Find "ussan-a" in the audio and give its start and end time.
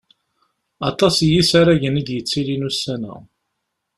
2.69-3.15